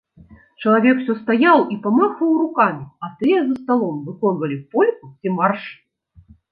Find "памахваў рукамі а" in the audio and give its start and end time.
1.85-3.13